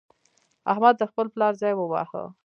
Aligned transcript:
احمد 0.71 0.95
د 0.97 1.03
خپل 1.11 1.25
پلار 1.33 1.53
ځای 1.61 1.73
وواهه. 1.75 2.23